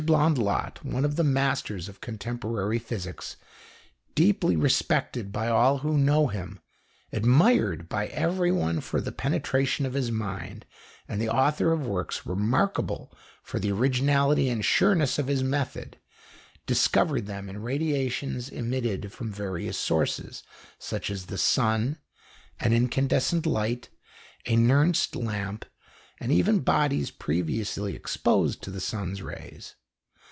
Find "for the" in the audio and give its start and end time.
8.81-9.11, 13.43-13.71